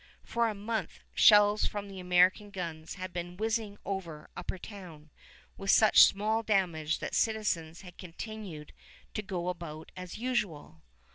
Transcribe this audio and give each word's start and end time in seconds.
For 0.23 0.49
a 0.49 0.55
month, 0.55 1.01
shells 1.13 1.67
from 1.67 1.87
the 1.87 1.99
American 1.99 2.49
guns 2.49 2.95
had 2.95 3.13
been 3.13 3.37
whizzing 3.37 3.77
over 3.85 4.31
Upper 4.35 4.57
Town, 4.57 5.11
with 5.57 5.69
such 5.69 6.05
small 6.05 6.41
damage 6.41 6.97
that 6.97 7.13
citizens 7.13 7.81
had 7.81 7.99
continued 7.99 8.73
to 9.13 9.21
go 9.21 9.47
about 9.49 9.91
as 9.95 10.17
usual. 10.17 10.81